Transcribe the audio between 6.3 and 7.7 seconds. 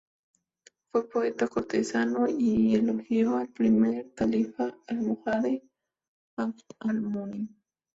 Abd al-Munin.